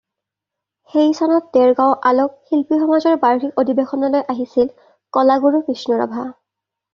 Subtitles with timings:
[0.93, 4.73] সেই চনত দেৰগাঁও আলোক শিল্পী সমাজৰ বাৰ্ষিক অধিৱেশনলৈ আহিছিল
[5.19, 6.27] কলা গুৰু বিষ্ণু ৰাভা।